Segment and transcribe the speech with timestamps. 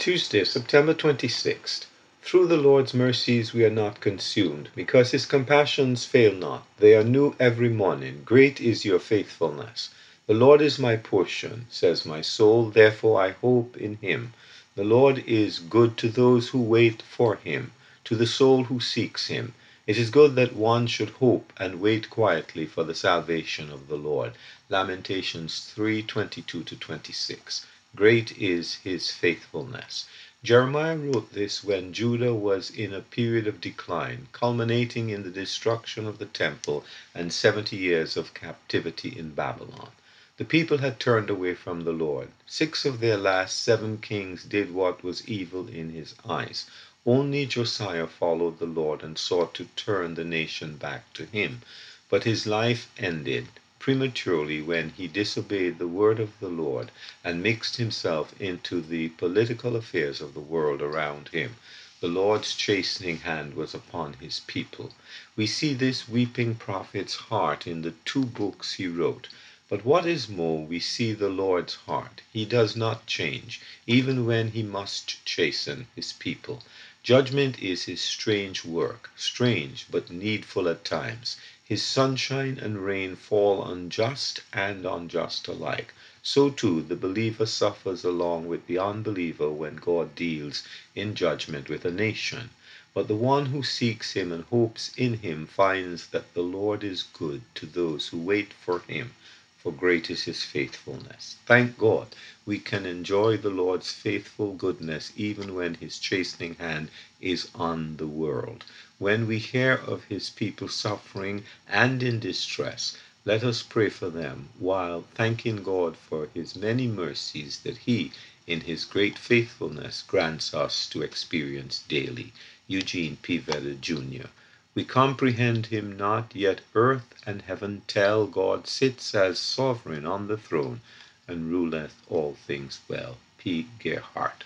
[0.00, 1.84] Tuesday, September 26th.
[2.22, 6.66] Through the Lord's mercies we are not consumed, because his compassions fail not.
[6.78, 8.22] They are new every morning.
[8.24, 9.90] Great is your faithfulness.
[10.26, 14.32] The Lord is my portion, says my soul, therefore I hope in him.
[14.74, 17.72] The Lord is good to those who wait for him,
[18.04, 19.52] to the soul who seeks him.
[19.86, 23.96] It is good that one should hope and wait quietly for the salvation of the
[23.96, 24.32] Lord.
[24.70, 27.66] Lamentations 3:22 to 26.
[27.96, 30.06] Great is his faithfulness.
[30.44, 36.06] Jeremiah wrote this when Judah was in a period of decline, culminating in the destruction
[36.06, 36.84] of the temple
[37.16, 39.90] and 70 years of captivity in Babylon.
[40.36, 42.28] The people had turned away from the Lord.
[42.46, 46.66] Six of their last seven kings did what was evil in his eyes.
[47.04, 51.62] Only Josiah followed the Lord and sought to turn the nation back to him.
[52.08, 53.48] But his life ended
[53.80, 56.90] prematurely when he disobeyed the word of the Lord
[57.24, 61.56] and mixed himself into the political affairs of the world around him.
[62.00, 64.92] The Lord's chastening hand was upon his people.
[65.34, 69.28] We see this weeping prophet's heart in the two books he wrote.
[69.70, 72.22] But what is more, we see the Lord's heart.
[72.32, 76.64] He does not change, even when he must chasten his people.
[77.04, 81.36] Judgment is his strange work, strange but needful at times.
[81.64, 85.94] His sunshine and rain fall on just and unjust alike.
[86.20, 90.64] So too the believer suffers along with the unbeliever when God deals
[90.96, 92.50] in judgment with a nation.
[92.92, 97.04] But the one who seeks him and hopes in him finds that the Lord is
[97.04, 99.14] good to those who wait for him
[99.62, 101.36] for great is his faithfulness.
[101.44, 102.08] Thank God,
[102.46, 106.88] we can enjoy the Lord's faithful goodness even when his chastening hand
[107.20, 108.64] is on the world.
[108.98, 114.48] When we hear of his people suffering and in distress, let us pray for them
[114.58, 118.12] while thanking God for his many mercies that he,
[118.46, 122.32] in his great faithfulness, grants us to experience daily.
[122.66, 123.36] Eugene P.
[123.36, 124.28] Vedder, Jr.
[124.72, 130.36] We comprehend him not, yet earth and heaven tell God sits as sovereign on the
[130.36, 130.80] throne
[131.26, 133.18] and ruleth all things well.
[133.38, 133.66] P.
[133.80, 134.44] Gerhardt.